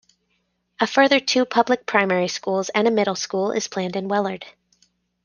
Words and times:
A 0.79 0.87
further 0.87 1.19
two 1.19 1.45
public 1.45 1.85
primary 1.85 2.27
schools 2.27 2.69
and 2.69 2.87
a 2.87 2.91
middle 2.91 3.13
school 3.13 3.51
is 3.51 3.67
planned 3.67 3.95
in 3.95 4.07
Wellard. 4.07 4.45